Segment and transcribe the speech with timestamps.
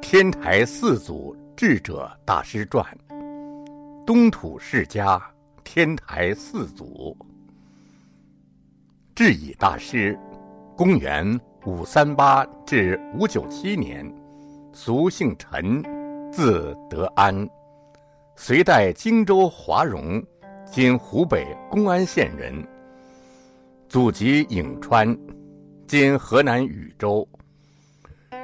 [0.00, 2.86] 天台四祖智者大师传，
[4.06, 5.20] 东土世家
[5.64, 7.16] 天台四祖。
[9.14, 10.18] 智以大师，
[10.76, 14.10] 公元五三八至五九七年，
[14.72, 15.82] 俗姓陈，
[16.32, 17.48] 字德安，
[18.36, 20.22] 隋代荆州华容
[20.70, 22.66] （今湖北公安县）人，
[23.88, 25.18] 祖籍颍川
[25.86, 27.28] （今河南禹州）。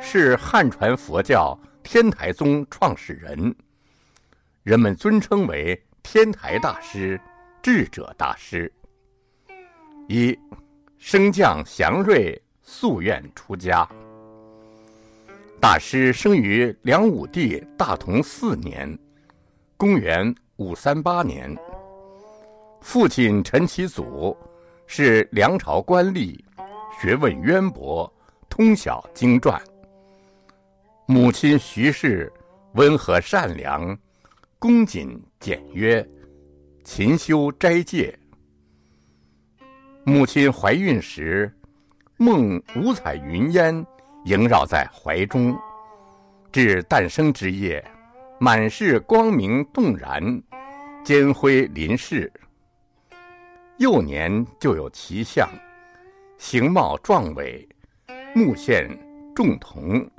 [0.06, 3.52] 是汉传佛教天台宗创始人，
[4.62, 7.18] 人们尊称为天台大师、
[7.62, 8.70] 智者大师。
[10.06, 10.38] 一
[10.98, 13.88] 升降祥瑞，夙愿出家。
[15.58, 18.96] 大师生于梁武帝大同四年
[19.78, 21.52] （公元五三八年），
[22.82, 24.36] 父亲陈其祖
[24.86, 26.38] 是梁朝官吏，
[27.00, 28.12] 学问渊博，
[28.50, 29.60] 通晓经传。
[31.06, 32.32] 母亲徐氏
[32.76, 33.96] 温和善良，
[34.58, 36.06] 恭谨简约，
[36.82, 38.18] 勤修斋戒。
[40.02, 41.52] 母亲怀孕时，
[42.16, 43.84] 梦五彩云烟
[44.24, 45.54] 萦绕在怀中，
[46.50, 47.84] 至诞生之夜，
[48.40, 50.42] 满是光明动然，
[51.04, 52.32] 坚辉临世。
[53.76, 55.46] 幼年就有奇相，
[56.38, 57.68] 形貌壮伟，
[58.34, 58.88] 目现
[59.34, 60.10] 重瞳。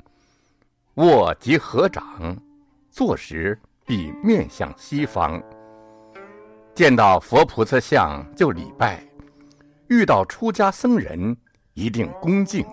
[0.96, 2.34] 卧即合掌，
[2.90, 5.42] 坐时必面向西方。
[6.74, 9.06] 见到佛菩萨像就礼拜，
[9.88, 11.36] 遇到出家僧人
[11.74, 12.64] 一定恭敬，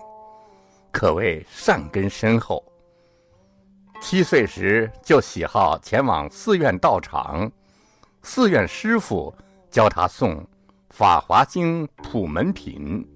[0.90, 2.64] 可谓善根深厚。
[4.00, 7.52] 七岁时就喜好前往寺院道场，
[8.22, 9.34] 寺院师傅
[9.70, 10.34] 教他诵
[10.88, 13.06] 《法华经》普门品，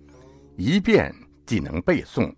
[0.58, 1.14] 一遍
[1.46, 2.30] 即能背诵。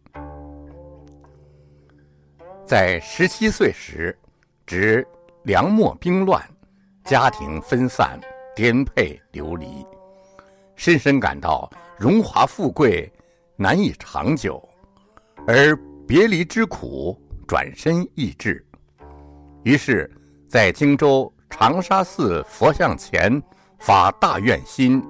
[2.71, 4.17] 在十七岁时，
[4.65, 5.05] 值
[5.43, 6.41] 梁末兵乱，
[7.03, 8.17] 家庭分散，
[8.55, 9.85] 颠沛流离，
[10.77, 13.13] 深深感到荣华富贵
[13.57, 14.63] 难以长久，
[15.49, 15.77] 而
[16.07, 18.65] 别离之苦转身易至。
[19.65, 20.09] 于是，
[20.49, 23.43] 在荆州长沙寺佛像前
[23.81, 25.05] 发大愿心，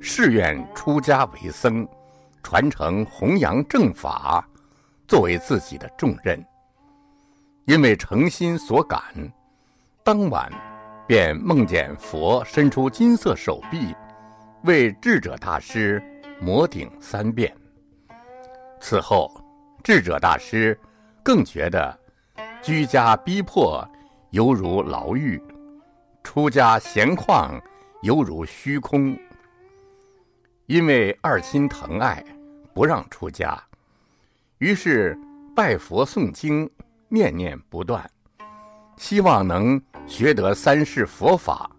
[0.00, 1.86] 誓愿出家为僧，
[2.42, 4.44] 传承弘扬正法，
[5.06, 6.44] 作为自己的重任。
[7.66, 9.02] 因为诚心所感，
[10.04, 10.48] 当晚
[11.04, 13.92] 便梦见佛伸出金色手臂，
[14.62, 16.00] 为智者大师
[16.40, 17.52] 摩顶三遍。
[18.80, 19.28] 此后，
[19.82, 20.78] 智者大师
[21.24, 21.98] 更觉得
[22.62, 23.84] 居家逼迫
[24.30, 25.42] 犹如牢狱，
[26.22, 27.60] 出家闲旷
[28.02, 29.18] 犹如虚空。
[30.66, 32.24] 因为二亲疼爱，
[32.72, 33.60] 不让出家，
[34.58, 35.18] 于是
[35.56, 36.70] 拜佛诵经。
[37.08, 38.08] 念念不断，
[38.96, 41.70] 希望能学得三世佛法，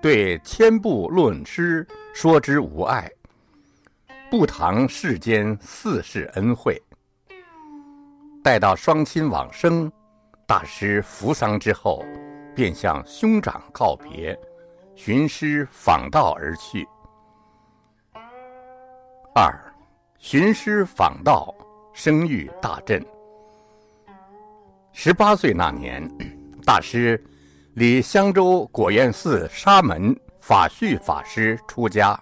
[0.00, 3.10] 对千部论师说之无碍，
[4.30, 6.80] 不唐世间四世恩惠。
[8.42, 9.90] 待到双亲往生，
[10.46, 12.04] 大师扶丧之后，
[12.54, 14.38] 便向兄长告别，
[14.94, 16.86] 寻师访道而去。
[19.34, 19.54] 二，
[20.18, 21.54] 寻师访道，
[21.92, 23.04] 声誉大振。
[25.00, 26.02] 十八岁那年，
[26.66, 27.24] 大师
[27.74, 32.20] 离襄州果愿寺沙门法绪法师出家。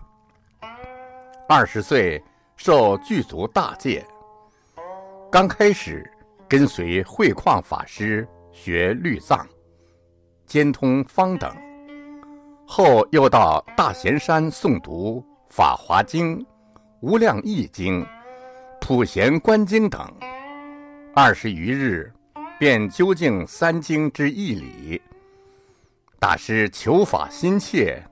[1.49, 2.23] 二十岁
[2.55, 4.05] 受具足大戒，
[5.33, 6.05] 刚开始
[6.47, 9.49] 跟随慧旷法师学律藏、
[10.45, 11.51] 兼通方等，
[12.67, 16.39] 后又到大贤山诵读《法华经》
[17.01, 18.03] 《无量易经》
[18.83, 19.99] 《普贤观经》等，
[21.15, 22.13] 二十余日。
[22.59, 25.01] 便究竟三经之义理。
[26.19, 28.03] 大师求法心切，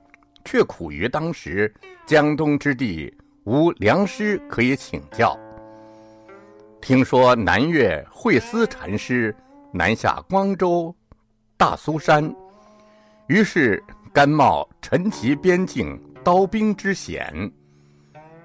[0.43, 1.73] 却苦于当时
[2.05, 3.11] 江东之地
[3.45, 5.37] 无良师可以请教。
[6.79, 9.35] 听说南岳慧思禅师
[9.71, 10.95] 南下光州、
[11.57, 12.31] 大苏山，
[13.27, 13.83] 于是
[14.13, 17.51] 甘冒陈其边境刀兵之险，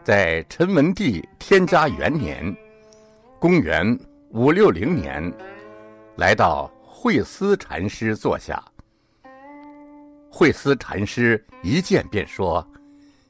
[0.02, 2.56] 在陈文帝天嘉元年
[3.38, 3.98] （公元
[4.30, 5.30] 五六零年）。
[6.16, 8.62] 来到慧思禅师坐下，
[10.30, 12.66] 慧思禅师一见便说：“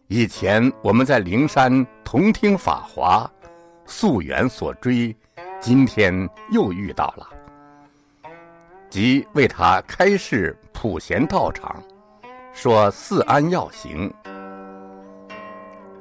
[0.08, 3.30] 以前我们在灵山同听法华，
[3.86, 5.14] 溯源所追，
[5.60, 7.28] 今天又遇到了。”
[8.90, 11.80] 即为他开示普贤道场，
[12.52, 14.12] 说四安要行。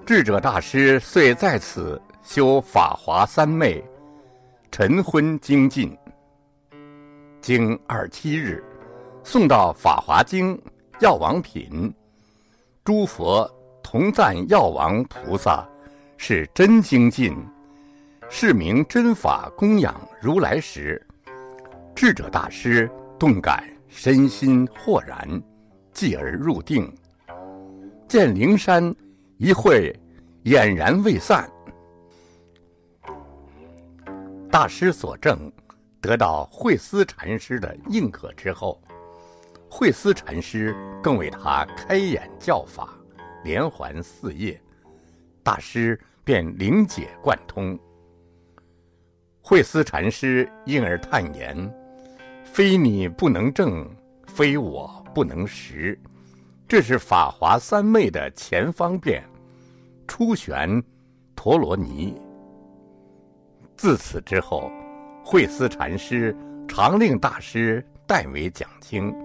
[0.08, 3.84] 智者大师遂在此修法华三昧，
[4.72, 5.96] 晨昏精进。
[7.50, 8.64] 经二七日，
[9.24, 10.56] 送到《法华经·
[11.00, 11.92] 药王品》，
[12.84, 13.50] 诸佛
[13.82, 15.68] 同赞药王菩萨
[16.16, 17.36] 是真精进，
[18.30, 21.04] 是名真法供养如来时，
[21.96, 22.88] 智者大师
[23.18, 25.28] 顿感身心豁然，
[25.92, 26.88] 继而入定，
[28.08, 28.96] 见灵山
[29.38, 29.92] 一会
[30.44, 31.50] 俨然未散。
[34.52, 35.52] 大师所证，
[36.02, 38.82] 得到慧思禅师的认可之后，
[39.70, 42.90] 慧思禅师更为他开眼教法，
[43.44, 44.60] 连环四夜，
[45.44, 47.78] 大师便灵解贯通。
[49.42, 51.74] 慧思禅师因而叹言
[52.46, 53.90] ：“非你不能证，
[54.28, 56.00] 非我不能识，
[56.68, 59.24] 这是法华三昧的前方便，
[60.08, 60.82] 初玄
[61.36, 62.16] 陀罗尼。”
[63.76, 64.70] 自此之后，
[65.32, 66.36] 慧思禅师
[66.68, 69.16] 常令大师代为讲经。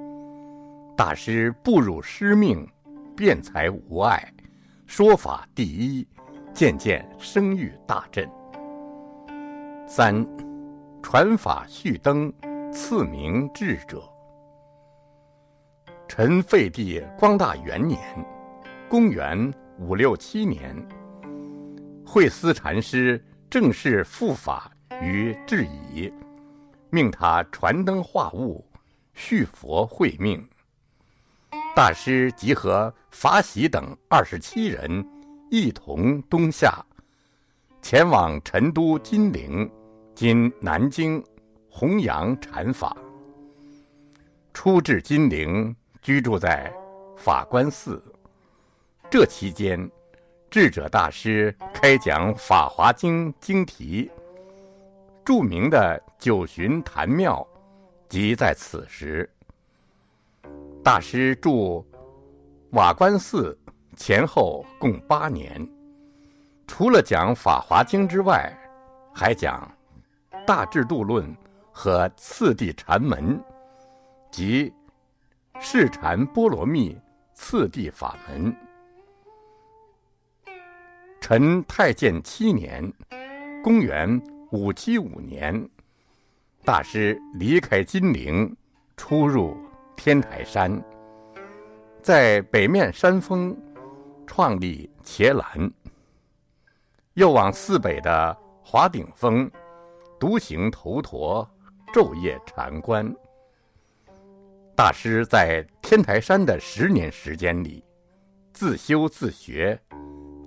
[0.94, 2.68] 大师不辱师命，
[3.16, 4.22] 辩才无碍，
[4.84, 6.06] 说法第一，
[6.52, 8.28] 渐渐声誉大振。
[9.88, 10.22] 三，
[11.02, 12.30] 传法续灯，
[12.70, 14.02] 赐名智者。
[16.06, 17.98] 陈废帝光大元年，
[18.90, 20.76] 公元五六七年，
[22.04, 23.18] 慧思禅师。
[23.50, 24.68] 正式复法
[25.02, 26.12] 于智矣，
[26.90, 28.64] 命他传灯化物，
[29.12, 30.46] 续佛慧命。
[31.74, 35.06] 大师集合法喜等二十七人，
[35.50, 36.84] 一同东下，
[37.82, 39.70] 前往成都金陵
[40.14, 41.22] （今南京）
[41.68, 42.96] 弘扬禅法。
[44.52, 46.72] 初至金陵，居住在
[47.16, 48.02] 法官寺。
[49.10, 49.90] 这期间。
[50.50, 54.08] 智者大师开讲《法华经》经题，
[55.24, 57.46] 著名的九旬坛庙，
[58.10, 59.28] 即在此时。
[60.82, 61.82] 大师住
[62.72, 63.58] 瓦官寺
[63.96, 65.66] 前后共八年，
[66.66, 68.52] 除了讲《法华经》之外，
[69.14, 69.66] 还讲
[70.44, 71.26] 《大智度论》
[71.72, 73.42] 和次第禅门，
[74.30, 74.70] 即
[75.58, 77.00] 释禅波罗蜜
[77.32, 78.54] 次第法门。
[81.18, 82.92] 陈太建七年，
[83.62, 84.22] 公元
[84.54, 85.68] 五七五年，
[86.64, 88.56] 大师离开金陵，
[88.96, 89.56] 出入
[89.96, 90.80] 天台山，
[92.00, 93.52] 在北面山峰
[94.28, 95.68] 创立伽蓝，
[97.14, 99.50] 又往寺北的华顶峰
[100.20, 101.44] 独行头陀，
[101.92, 103.12] 昼夜禅观。
[104.76, 107.82] 大师在天台山的十年时间里，
[108.52, 109.76] 自修自学。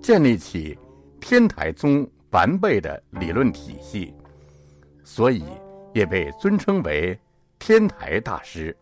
[0.00, 0.78] 建立起
[1.20, 4.14] 天台宗完备的理论体系，
[5.02, 5.44] 所以
[5.94, 7.18] 也被尊称为
[7.58, 8.76] 天台大师。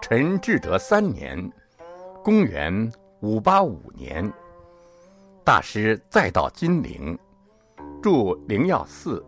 [0.00, 1.38] 陈志德三年
[2.24, 4.32] （公元585年），
[5.44, 7.18] 大师再到金陵，
[8.02, 9.22] 住灵耀寺。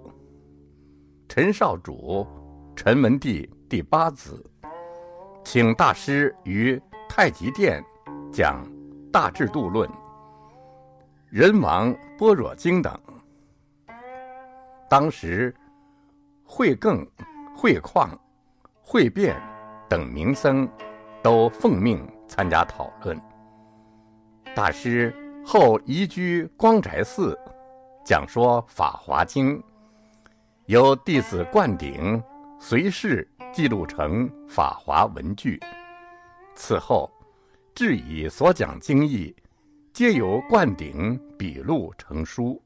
[1.29, 2.27] 陈少主，
[2.75, 4.43] 陈文帝第八子，
[5.45, 7.85] 请大师于太极殿
[8.33, 8.65] 讲
[9.11, 9.89] 《大智度论》。
[11.31, 12.93] 人王般若经等，
[14.89, 15.55] 当时
[16.43, 17.07] 慧更、
[17.57, 18.09] 慧旷、
[18.83, 19.41] 慧辩
[19.89, 20.69] 等名僧
[21.23, 23.17] 都奉命参加讨论。
[24.57, 25.15] 大师
[25.47, 27.39] 后移居光宅寺，
[28.05, 29.57] 讲说《法华经》，
[30.67, 32.21] 由弟子灌顶
[32.59, 35.57] 随侍记录成《法华文句》。
[36.57, 37.09] 此后，
[37.73, 39.33] 智以所讲经义。
[39.93, 42.61] 皆由灌顶笔录成书。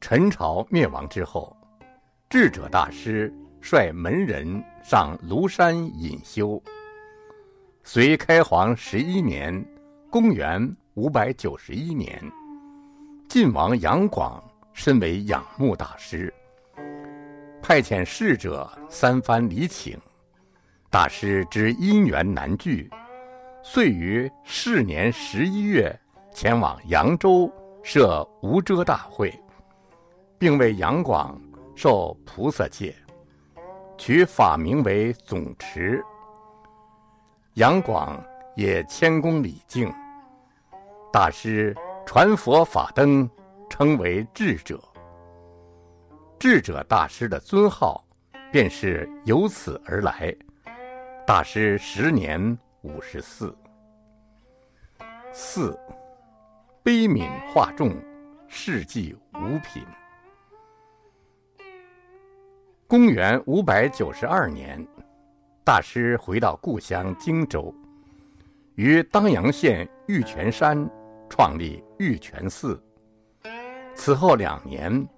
[0.00, 1.54] 陈朝灭亡之后，
[2.30, 6.60] 智者大师率门人上庐山隐修。
[7.84, 9.64] 隋开皇十一年
[10.10, 12.32] （公元591年），
[13.28, 14.42] 晋王杨广
[14.72, 16.32] 身为仰慕大师，
[17.62, 19.96] 派遣侍者三番礼请，
[20.90, 22.90] 大师之因缘难聚。
[23.64, 25.96] 遂于是年十一月
[26.32, 27.50] 前往扬州
[27.82, 29.32] 设无遮大会，
[30.36, 31.40] 并为杨广
[31.76, 32.94] 受菩萨戒，
[33.96, 36.02] 取法名为总持。
[37.54, 38.20] 杨广
[38.56, 39.92] 也谦恭礼敬。
[41.12, 43.30] 大师传佛法灯，
[43.70, 44.82] 称为智者。
[46.36, 48.04] 智者大师的尊号，
[48.50, 50.34] 便是由此而来。
[51.24, 52.58] 大师十年。
[52.82, 53.56] 五十四，
[55.32, 55.78] 四，
[56.82, 57.94] 悲悯化众，
[58.48, 59.84] 事迹五品。
[62.88, 64.84] 公元五百九十二年，
[65.62, 67.72] 大师回到故乡荆州，
[68.74, 70.84] 于当阳县玉泉山
[71.30, 72.82] 创立玉泉寺。
[73.94, 75.08] 此后两年，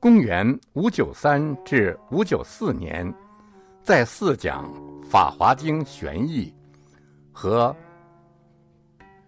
[0.00, 3.14] 公元五九三至五九四年，
[3.84, 4.68] 在寺讲
[5.04, 6.52] 《法华经》玄义
[7.34, 7.76] 和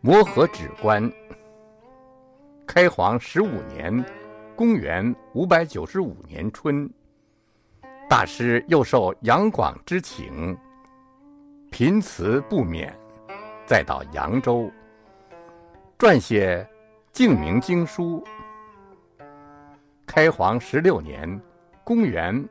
[0.01, 1.13] 摩诃止观。
[2.65, 4.05] 开皇十五年，
[4.55, 6.89] 公元五百九十五年春。
[8.09, 10.57] 大师又受杨广之请，
[11.73, 12.97] 贫辞不免，
[13.67, 14.71] 再到扬州，
[15.99, 16.65] 撰写
[17.13, 18.23] 《净明经书》。
[20.07, 21.41] 开皇十六年，
[21.83, 22.49] 公元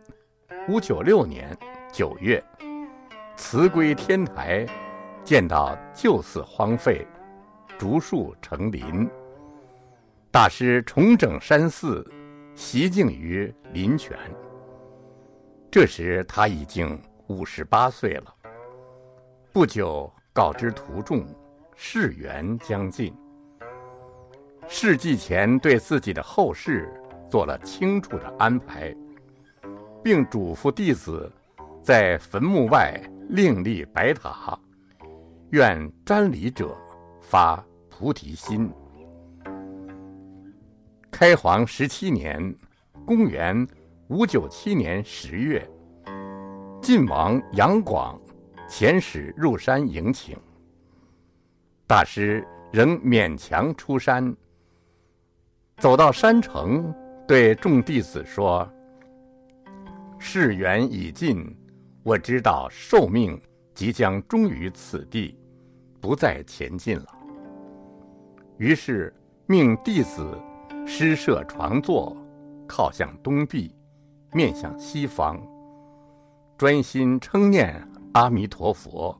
[0.67, 1.57] 五九六年
[1.91, 2.43] 九月，
[3.37, 4.65] 辞归天台，
[5.25, 7.03] 见到旧寺荒废，
[7.79, 9.09] 竹树成林。
[10.29, 12.07] 大师重整山寺，
[12.53, 14.15] 习静于林泉。
[15.71, 18.31] 这时他已经五十八岁了。
[19.51, 21.25] 不久告知徒众，
[21.75, 23.11] 世缘将近。
[24.67, 26.87] 事祭前对自己的后事
[27.31, 28.95] 做了清楚的安排，
[30.03, 31.31] 并嘱咐弟子，
[31.81, 32.93] 在坟墓外
[33.29, 34.57] 另立白塔，
[35.51, 36.75] 愿瞻礼者
[37.21, 38.71] 发菩提心。
[41.11, 42.55] 开皇十七年，
[43.05, 43.67] 公元。
[44.09, 45.67] 五九七年十月，
[46.79, 48.21] 晋王杨广
[48.69, 50.37] 遣使入山迎请。
[51.87, 54.31] 大师仍勉强出山。
[55.77, 56.93] 走到山城，
[57.27, 58.71] 对众弟子说
[60.19, 61.43] ：“事缘已尽，
[62.03, 63.41] 我知道寿命
[63.75, 65.37] 即将终于此地，
[66.01, 67.05] 不再前进了。”
[68.57, 69.13] 于是
[69.45, 70.41] 命弟子
[70.87, 72.17] 施设床座，
[72.67, 73.75] 靠向东壁。
[74.31, 75.41] 面向西方，
[76.57, 77.81] 专心称念
[78.13, 79.17] 阿弥陀佛，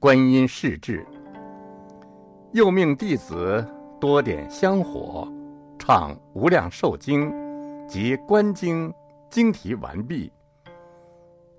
[0.00, 1.06] 观音释智。
[2.52, 3.64] 又命弟子
[4.00, 5.28] 多点香火，
[5.78, 7.30] 唱《无量寿经》
[7.86, 8.90] 及《观经》
[9.30, 10.32] 经题完毕，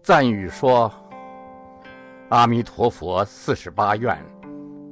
[0.03, 0.91] 赞誉说
[2.31, 4.17] ：“阿弥陀佛四十八愿，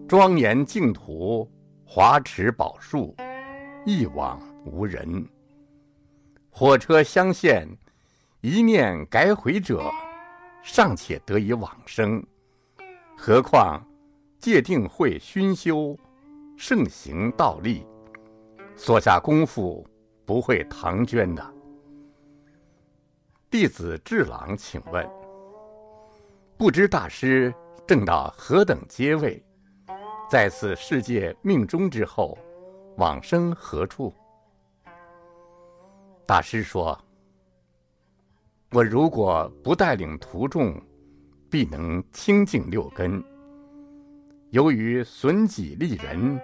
[0.09, 1.49] 庄严净土，
[1.85, 3.15] 华池宝树，
[3.85, 5.25] 一往无人。
[6.49, 7.65] 火车相现。”
[8.41, 9.91] 一念改悔者，
[10.63, 12.25] 尚且得以往生，
[13.17, 13.85] 何况
[14.37, 15.97] 戒定慧熏修，
[16.55, 17.85] 盛行道力，
[18.77, 19.85] 所下功夫
[20.25, 21.53] 不会唐捐的。
[23.49, 25.05] 弟子智朗，请问，
[26.59, 27.53] 不知大师
[27.87, 29.41] 正到何等阶位，
[30.29, 32.37] 在此世界命终之后，
[32.97, 34.13] 往生何处？
[36.25, 36.99] 大师说。
[38.71, 40.75] 我如果不带领徒众，
[41.49, 43.23] 必能清净六根。
[44.49, 46.37] 由于损己利人，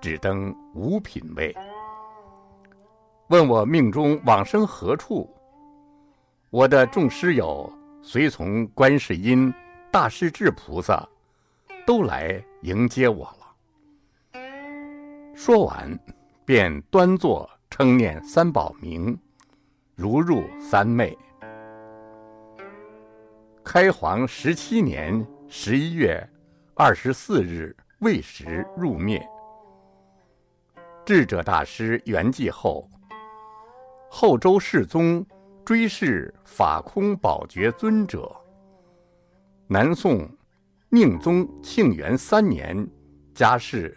[0.00, 1.56] 只登五品位。
[3.28, 5.32] 问我命中往生何处？
[6.50, 7.72] 我的众师友
[8.06, 9.52] 随从观世音、
[9.90, 11.08] 大势至菩萨，
[11.86, 14.42] 都来迎接我了。
[15.34, 15.98] 说完，
[16.44, 19.18] 便端坐称念三宝名，
[19.94, 21.16] 如入三昧。
[23.64, 26.22] 开皇十七年十一月
[26.74, 29.26] 二十四日未时入灭。
[31.06, 32.86] 智者大师圆寂后，
[34.10, 35.24] 后周世宗
[35.64, 38.30] 追谥法空宝觉尊者。
[39.66, 40.28] 南宋
[40.90, 42.86] 宁宗庆元三年，
[43.34, 43.96] 加谥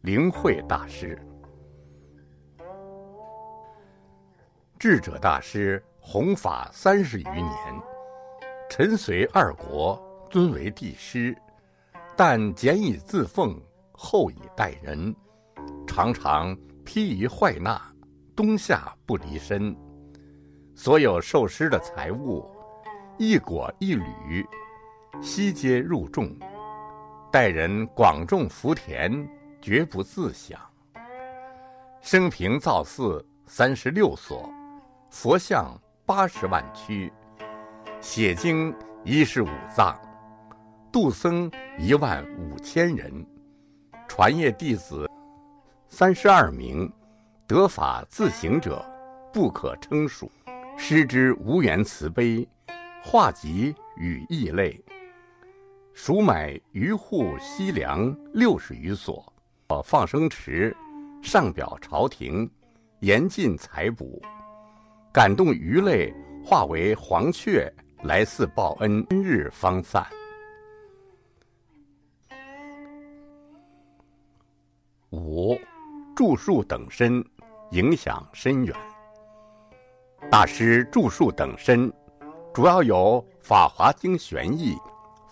[0.00, 1.16] 灵慧大师。
[4.76, 7.54] 智者大师弘法三十余年。
[8.68, 11.36] 臣随二国，尊为帝师，
[12.16, 13.56] 但简以自奉，
[13.92, 15.14] 厚以待人，
[15.86, 17.80] 常常披于坏纳，
[18.34, 19.76] 冬夏不离身。
[20.76, 22.44] 所有受师的财物，
[23.16, 24.44] 一果一缕，
[25.22, 26.36] 悉皆入众，
[27.30, 29.26] 待人广种福田，
[29.62, 30.60] 绝不自享。
[32.00, 34.50] 生平造寺三十六所，
[35.10, 37.10] 佛像八十万躯。
[38.00, 39.96] 写经一十五藏，
[40.90, 43.24] 度僧一万五千人，
[44.08, 45.08] 传业弟子
[45.88, 46.92] 三十二名，
[47.46, 48.84] 得法自行者
[49.32, 50.28] 不可称数。
[50.76, 52.46] 师之无缘慈悲，
[53.02, 54.78] 化集与异类，
[55.94, 59.32] 赎买渔户西粮六十余所，
[59.84, 60.76] 放生池，
[61.22, 62.50] 上表朝廷，
[63.00, 64.20] 严禁采捕，
[65.12, 66.12] 感动鱼类
[66.44, 70.06] 化为黄雀来寺报恩，日方散。
[75.10, 75.58] 五，
[76.14, 77.24] 著述等身，
[77.70, 78.76] 影响深远。
[80.30, 81.92] 大师著述等身，
[82.52, 84.74] 主要有《法华经》玄义、《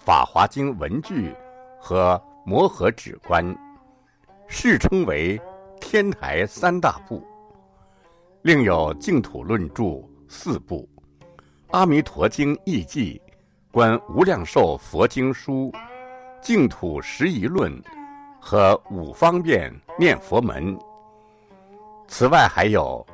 [0.05, 1.35] 法华经》文句
[1.81, 2.15] 和
[2.49, 3.45] 《摩诃止观》，
[4.47, 5.41] 世称为
[5.81, 7.23] 天台三大部。
[8.43, 9.83] 另有《净土论著》
[10.29, 10.89] 四部，
[11.73, 13.21] 《阿弥陀经译记》、
[13.73, 15.71] 《观无量寿佛经书》、
[16.41, 17.73] 《净土十一论》
[18.41, 20.77] 和《五方便念佛门》。
[22.07, 23.05] 此外还有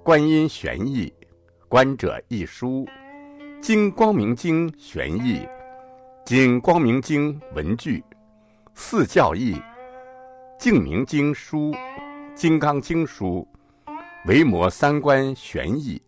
[0.04, 1.12] 《观音玄义》、
[1.72, 2.84] 《观者一书》、
[3.62, 5.38] 《金光明经玄义》、
[6.22, 7.96] 《金光明经文句》、
[8.74, 9.54] 《四教义》、
[10.58, 11.70] 《净明经书》、
[12.34, 13.48] 《金刚经书》。
[14.26, 15.98] 维摩三观玄义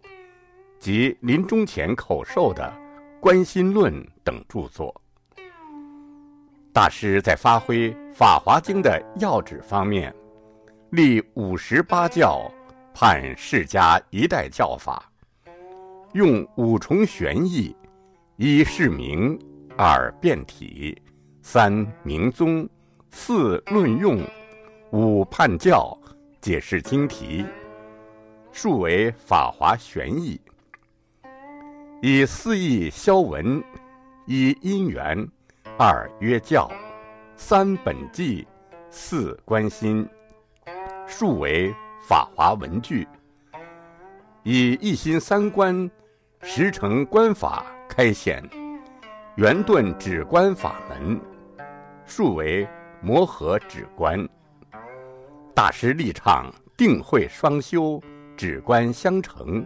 [0.78, 2.62] 及临终前口授的
[3.18, 3.90] 《观心论》
[4.23, 4.94] 等著作，
[6.75, 10.14] 大师在发挥《法华经》的要旨方面，
[10.90, 12.52] 立五十八教，
[12.92, 15.11] 判释迦一代教法，
[16.14, 17.75] 用五重玄义：
[18.37, 19.37] 一释名，
[19.76, 20.97] 二变体，
[21.42, 22.68] 三明宗，
[23.11, 24.21] 四论用，
[24.92, 25.92] 五判教，
[26.40, 27.44] 解释经题。
[28.52, 30.40] 数为法华玄义，
[32.00, 33.61] 以四义消文，
[34.25, 35.28] 一因缘，
[35.76, 36.71] 二约教，
[37.35, 38.47] 三本纪，
[38.88, 40.09] 四观心，
[41.09, 41.75] 数为
[42.09, 43.04] 法华文句。
[44.44, 45.90] 以一心三观，
[46.47, 48.47] 十乘观法开显，
[49.37, 51.19] 圆顿止观法门，
[52.05, 52.69] 数为
[53.01, 54.29] 摩诃止观。
[55.55, 57.99] 大师力倡定慧双修。
[58.37, 59.65] 止观相成，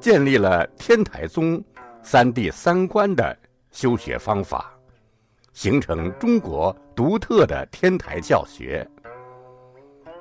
[0.00, 1.62] 建立了天台宗
[2.02, 3.36] 三谛三观的
[3.70, 4.72] 修学方法，
[5.52, 8.86] 形成中国独特的天台教学。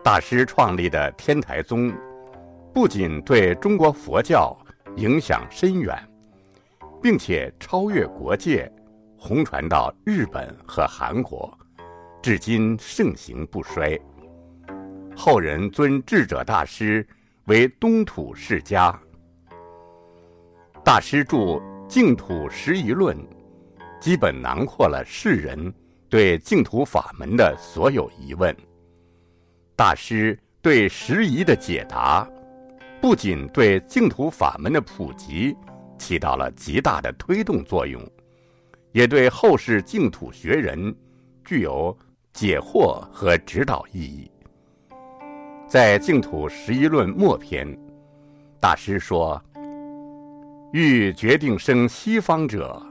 [0.03, 1.91] 大师创立的天台宗，
[2.71, 4.55] 不仅对中国佛教
[4.97, 5.97] 影响深远，
[7.01, 8.71] 并且超越国界，
[9.17, 11.57] 红传到日本和韩国，
[12.21, 13.99] 至今盛行不衰。
[15.15, 17.07] 后人尊智者大师。
[17.47, 18.99] 为东土世家，
[20.83, 21.37] 大师著
[21.87, 23.15] 《净土十一论》，
[24.01, 25.71] 基本囊括了世人
[26.09, 28.51] 对净土法门的所有疑问。
[29.75, 32.27] 大师对时疑的解答，
[33.05, 35.55] 不仅对净土法门的普及
[35.95, 38.01] 起到了极大的推动作用，
[38.93, 40.91] 也对后世净土学人
[41.43, 41.95] 具有
[42.33, 44.27] 解惑和指导意义。
[45.67, 47.77] 在《净土十一论》末篇，
[48.59, 49.39] 大师说
[50.73, 52.83] ：“欲决定生西方者，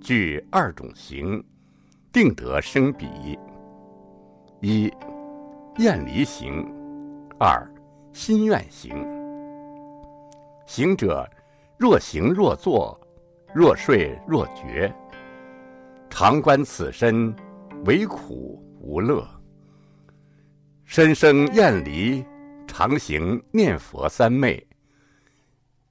[0.00, 1.42] 具二种行，
[2.12, 3.36] 定得生彼：
[4.60, 4.88] 一
[5.78, 6.64] 厌离行，
[7.36, 7.68] 二
[8.12, 9.15] 心愿行。
[10.66, 11.28] 行者
[11.78, 13.00] 若行若坐，
[13.54, 14.92] 若睡若觉，
[16.10, 17.34] 常观此身，
[17.84, 19.26] 唯苦无乐。”
[20.84, 22.24] 身生厌离，
[22.66, 24.64] 常行念佛三昧，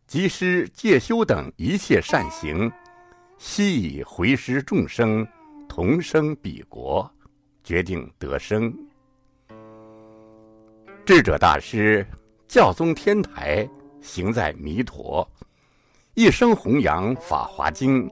[0.07, 2.71] 即施戒修等一切善行，
[3.37, 5.27] 悉以回施众生，
[5.67, 7.09] 同生彼国，
[7.63, 8.73] 决定得生。
[11.05, 12.05] 智者大师
[12.47, 13.67] 教宗天台
[14.05, 15.27] 行在弥陀，
[16.13, 18.09] 一生弘扬法华经，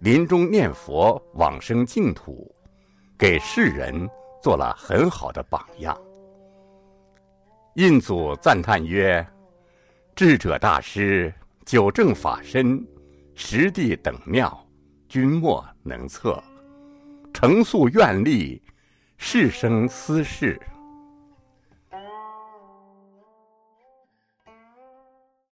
[0.00, 2.54] 临终念佛往生净土，
[3.18, 4.08] 给世人。
[4.40, 6.00] 做了很好的榜样。
[7.74, 9.26] 印祖赞叹曰
[10.14, 11.34] ：“智者大师
[11.66, 12.86] 九正法身，
[13.34, 14.64] 实地等妙，
[15.08, 16.40] 君莫能测。
[17.34, 18.62] 成素愿力，
[19.16, 20.56] 世生思事。”